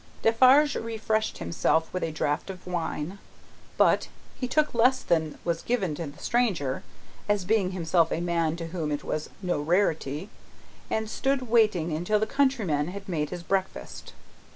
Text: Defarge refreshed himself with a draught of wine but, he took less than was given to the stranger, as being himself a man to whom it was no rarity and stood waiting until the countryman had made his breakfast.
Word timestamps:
Defarge 0.23 0.73
refreshed 0.75 1.37
himself 1.37 1.93
with 1.93 2.01
a 2.01 2.09
draught 2.11 2.49
of 2.49 2.65
wine 2.65 3.19
but, 3.77 4.07
he 4.33 4.47
took 4.47 4.73
less 4.73 5.03
than 5.03 5.37
was 5.45 5.61
given 5.61 5.93
to 5.93 6.07
the 6.07 6.17
stranger, 6.17 6.81
as 7.29 7.45
being 7.45 7.69
himself 7.69 8.11
a 8.11 8.19
man 8.19 8.55
to 8.55 8.69
whom 8.69 8.91
it 8.91 9.03
was 9.03 9.29
no 9.43 9.59
rarity 9.61 10.31
and 10.89 11.07
stood 11.07 11.43
waiting 11.51 11.91
until 11.93 12.17
the 12.19 12.25
countryman 12.25 12.87
had 12.87 13.07
made 13.07 13.29
his 13.29 13.43
breakfast. 13.43 14.13